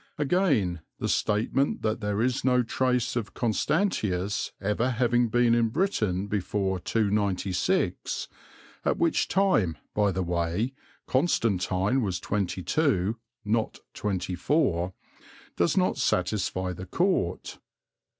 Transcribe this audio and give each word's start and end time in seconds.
Again, 0.17 0.81
the 0.97 1.07
statement 1.07 1.83
that 1.83 1.99
there 2.01 2.23
is 2.23 2.43
no 2.43 2.63
trace 2.63 3.15
of 3.15 3.35
Constantius 3.35 4.51
ever 4.59 4.89
having 4.89 5.27
been 5.27 5.53
in 5.53 5.69
Britain 5.69 6.25
before 6.25 6.79
296 6.79 8.27
(at 8.83 8.97
which 8.97 9.27
time, 9.27 9.77
by 9.93 10.11
the 10.11 10.23
way, 10.23 10.73
Constantine 11.05 12.01
was 12.01 12.19
twenty 12.19 12.63
two, 12.63 13.17
not 13.45 13.77
twenty 13.93 14.33
four), 14.33 14.95
does 15.55 15.77
not 15.77 15.99
satisfy 15.99 16.73
the 16.73 16.87
court. 16.87 17.59